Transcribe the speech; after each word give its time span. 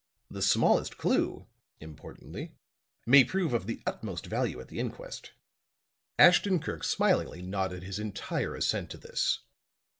The 0.31 0.41
smallest 0.41 0.97
clue," 0.97 1.45
importantly, 1.79 2.55
"may 3.05 3.23
prove 3.23 3.53
of 3.53 3.67
the 3.67 3.83
utmost 3.85 4.25
value 4.25 4.59
at 4.59 4.67
the 4.67 4.79
inquest." 4.79 5.33
Ashton 6.17 6.59
Kirk 6.59 6.83
smilingly 6.83 7.43
nodded 7.43 7.83
his 7.83 7.99
entire 7.99 8.55
assent 8.55 8.89
to 8.89 8.97
this. 8.97 9.41